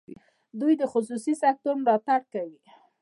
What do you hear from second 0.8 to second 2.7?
خصوصي سکټور ملاتړ کوي.